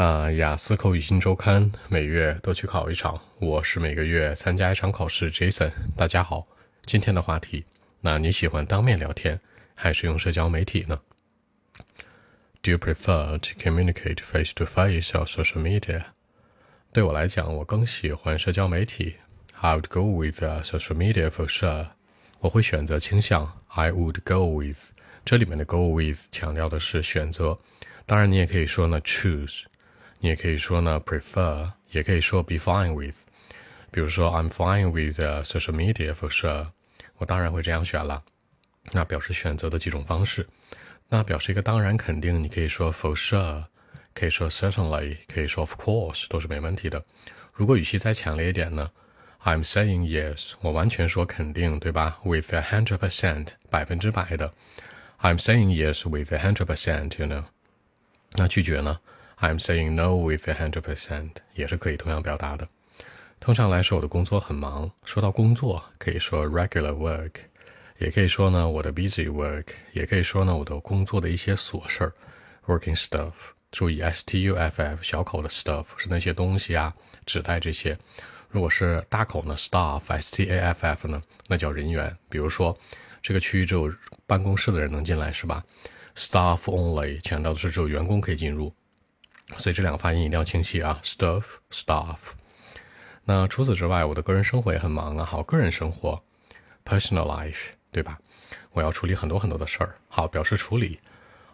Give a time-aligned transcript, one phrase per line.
[0.00, 5.28] 那雅思口语新周刊每月都去考一场，我是每个月参加一场考试。
[5.28, 6.46] Jason，大家好，
[6.84, 7.64] 今天的话题，
[8.00, 9.40] 那你喜欢当面聊天
[9.74, 11.00] 还是用社交媒体呢
[12.62, 16.04] ？Do you prefer to communicate face to face or social media？
[16.92, 19.16] 对我来讲，我更喜欢社交媒体。
[19.60, 21.88] I would go with social media for sure。
[22.38, 24.78] 我会选择倾向 I would go with。
[25.24, 27.58] 这里面的 go with 强调的是选择，
[28.06, 29.64] 当然你也可以说呢 choose。
[30.20, 33.16] 你也可以说呢，prefer，也可以说 be fine with。
[33.90, 36.68] 比如说，I'm fine with social media for sure。
[37.16, 38.22] 我当然会这样选了。
[38.92, 40.46] 那表示选择的几种方式。
[41.08, 43.64] 那表示一个当然肯定，你可以说 for sure，
[44.14, 47.02] 可以说 certainly，可以说 of course，都是没问题的。
[47.52, 48.90] 如果语气再强烈一点呢
[49.42, 54.52] ，I'm saying yes，我完全说肯定，对吧？With a hundred percent，百分之百的。
[55.20, 57.44] I'm saying yes with a hundred percent，you know。
[58.32, 59.00] 那拒绝呢
[59.40, 62.68] ？I'm saying no with a hundred percent，也是可以同样表达的。
[63.40, 64.90] 通常来说，我的工作很忙。
[65.04, 67.32] 说到工作，可以说 regular work，
[67.98, 72.12] 也可以说呢我的 busy work，也可以说呢我的工作的一些琐事儿
[72.66, 73.32] ，working stuff。
[73.70, 76.92] 注意 s t u f f 小口的 stuff 是那些东西啊，
[77.26, 77.96] 指代这些。
[78.48, 82.16] 如果是大口呢，staff s t a f f 呢，那叫人员。
[82.30, 82.76] 比如说，
[83.20, 83.92] 这个区域只有
[84.26, 85.62] 办公室的人能进来，是吧
[86.16, 88.72] ？Staff only 强调的是只有员工可以进入。
[89.57, 92.17] 所以这两个发音一定要清晰啊，stuff staff。
[93.25, 95.25] 那除此之外，我的个人生活也很忙啊。
[95.25, 96.21] 好，个人生活，
[96.83, 98.19] personal life，对吧？
[98.71, 99.95] 我要处理很多很多的事儿。
[100.09, 100.99] 好，表示处理，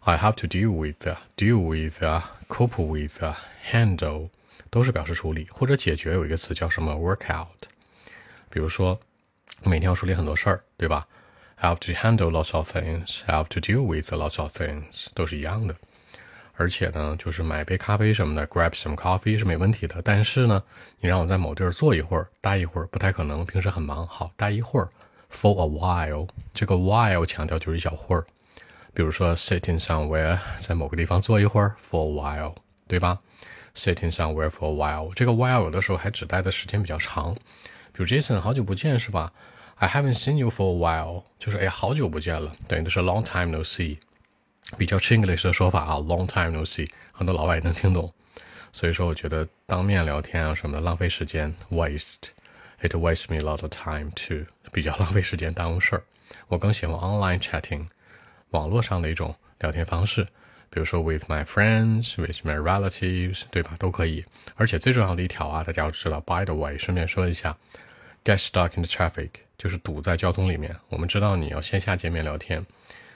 [0.00, 4.30] I have to deal with，deal with，cope with，handle，
[4.70, 6.12] 都是表示处理或者解决。
[6.12, 6.94] 有一个词叫什么？
[6.94, 7.66] work out。
[8.48, 8.98] 比如说，
[9.62, 11.06] 每天要处理很多事儿，对吧？
[11.56, 15.74] I have to handle lots of things，I have to deal with lots of things，都是一样的。
[16.55, 20.01] 而且呢，就是买杯咖啡什么的，grab some coffee 是没问题的。
[20.03, 20.61] 但是呢，
[20.99, 23.45] 你让我在某地儿坐一会儿、待一会儿，不太可能。
[23.45, 24.87] 平时很忙，好，待一会儿
[25.31, 26.27] ，for a while。
[26.53, 28.23] 这个 while 强调就是一小会儿。
[28.93, 32.55] 比如说，sitting somewhere，在某个地方坐一会儿，for a while，
[32.87, 33.17] 对吧
[33.75, 37.33] ？sitting somewhere for a while，这个 while 有的时候还指待的时间比较长。
[37.91, 39.33] 比如 Jason，好久不见，是吧
[39.77, 43.97] ？I haven't seen you for a while，就是哎，好久不见了，等于的是 long time no see。
[44.77, 48.11] 比较 Chinglish 的说法啊，long time no see，很多老外也能听懂。
[48.71, 56.03] 所以说，我觉得当面聊天啊什么的浪费时间，waste，it wastes me a lot of time too，比较浪费时间耽误事儿。
[56.47, 57.85] 我更喜欢 online chatting，
[58.49, 60.23] 网络上的一种聊天方式，
[60.71, 63.75] 比如说 with my friends，with my relatives，对吧？
[63.77, 64.25] 都可以。
[64.55, 67.55] 而且最重要的一条啊，大家要知道，by the way，顺便说一下
[68.25, 70.75] ，get stuck in the traffic，就是堵在交通里面。
[70.89, 72.65] 我们知道你要线下见面聊天。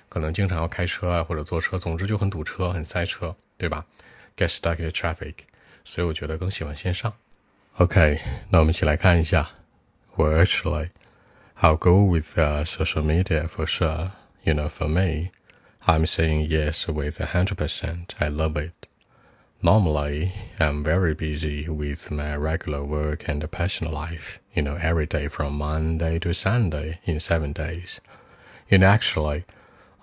[0.08, 3.84] 可能经常要开车啊，或者坐车，总之就很堵车，很塞车，对吧？
[4.36, 5.34] Get stuck in the traffic，
[5.84, 7.12] 所以我觉得更喜欢线上。
[7.78, 8.20] OK，
[8.50, 9.48] 那我们一起来看一下。
[10.16, 10.90] Well, actually,
[11.60, 14.10] I'll go with uh, social media for sure.
[14.44, 15.30] You know, for me,
[15.86, 18.14] I'm saying yes with a hundred percent.
[18.18, 18.88] I love it.
[19.62, 24.40] Normally, I'm very busy with my regular work and personal life.
[24.52, 28.00] You know, every day from Monday to Sunday in seven days.
[28.70, 29.44] And actually,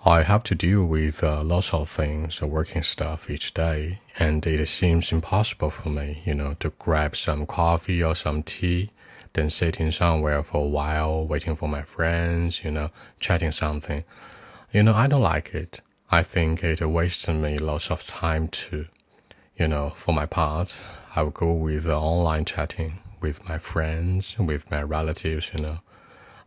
[0.07, 4.45] I have to deal with uh, lots of things, uh, working stuff each day, and
[4.45, 8.91] it seems impossible for me, you know, to grab some coffee or some tea,
[9.33, 14.03] then sitting somewhere for a while, waiting for my friends, you know, chatting something.
[14.71, 15.81] You know, I don't like it.
[16.11, 18.85] I think it wastes me lots of time too.
[19.57, 20.75] You know, for my part,
[21.15, 25.79] I would go with online chatting with my friends, with my relatives, you know.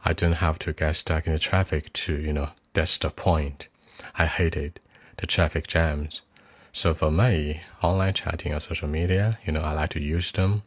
[0.05, 3.68] I don't have to get stuck in the traffic to, you know, that's the point.
[4.18, 4.80] I hated
[5.18, 6.22] the traffic jams.
[6.72, 10.64] So for me, online chatting or social media, you know, I like to use them.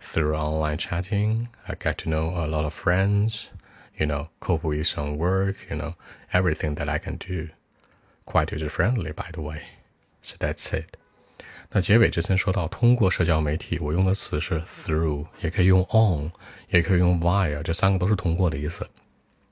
[0.00, 3.50] Through online chatting, I get to know a lot of friends,
[3.98, 5.94] you know, cope with some work, you know,
[6.32, 7.48] everything that I can do.
[8.26, 9.62] Quite user friendly, by the way.
[10.20, 10.96] So that's it.
[11.70, 16.30] 那结尾之前说到通过社交媒体，我用的词是 through，也可以用 on，
[16.68, 18.88] 也可以用 via，这三个都是通过的意思。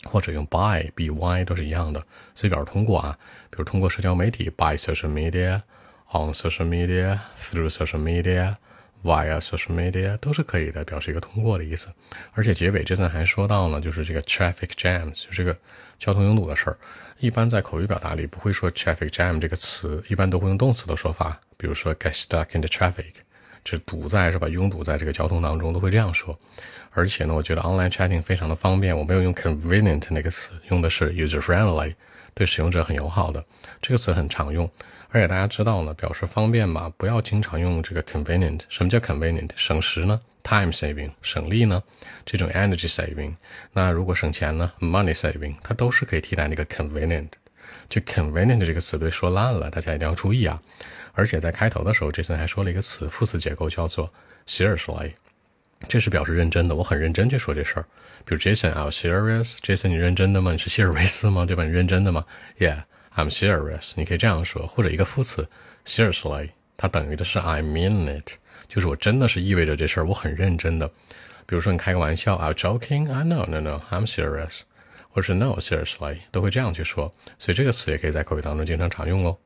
[0.09, 2.03] 或者用 by b y 都是一样的，
[2.33, 3.17] 所以表示通过啊，
[3.49, 11.89] 比如通过社交媒体 by social media，on social media，through social media，via social media 都是可以的，表示一个通过的意思。
[12.33, 15.55] 而且结尾这次还说到呢，就是这个 traffic jams，就是个
[15.97, 16.77] 交通拥堵的事儿。
[17.19, 23.11] 一般在口语表达里不会说 traffic jam 这个词，一般都会用动词的说法，比如说 get stuck in the traffic，
[23.63, 24.47] 这堵在是吧？
[24.47, 26.37] 拥堵在这个交通当中都会这样说。
[26.91, 31.93] 而且呢，我觉得 online chatting 非常的方便，我没有用 convenient 那个词，用的是 user friendly，
[32.33, 33.43] 对使用者很友好的
[33.81, 34.69] 这个词很常用。
[35.11, 38.61] 而且大家知道呢，表示方便嘛，不要经常用这个 convenient。
[38.69, 39.49] 什么叫 convenient？
[39.55, 41.81] 省时呢？time saving，省力呢？
[42.25, 43.35] 这种 energy saving。
[43.73, 47.29] 那如果省钱呢？money saving，它都是可以替代那个 convenient。
[47.87, 50.61] 就 convenient 这个词被说烂了，大家一定要注意啊！
[51.13, 54.11] 而且在开头的时候，Jason 还说了一个词，副词结构叫做
[54.47, 55.11] seriously，
[55.87, 57.85] 这是表示认真的，我很认真去说这事儿。
[58.25, 60.51] 比如 Jason，I'm serious，Jason，你认真的吗？
[60.51, 61.45] 你是希尔维斯吗？
[61.45, 61.63] 对吧？
[61.63, 62.23] 你认真的吗
[62.59, 63.91] ？Yeah，I'm serious。
[63.95, 65.49] 你可以这样说，或者一个副词
[65.85, 68.33] seriously，它等于的是 I mean it，
[68.67, 70.87] 就是我真的是意味着这事儿，我很认真的。
[71.45, 74.59] 比如说你开个玩笑，I'm joking，I know，no，no，I'm serious。
[75.19, 79.37] 就是 No seriously 都会这样去说，所以这个词也可以在口语当中经常常用哦。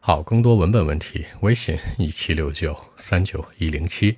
[0.00, 4.16] 好，更多文本问题，微信一七六九三九一零七。